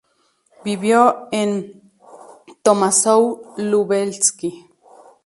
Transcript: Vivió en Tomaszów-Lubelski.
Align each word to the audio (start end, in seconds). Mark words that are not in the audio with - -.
Vivió 0.63 1.27
en 1.31 1.83
Tomaszów-Lubelski. 2.63 4.51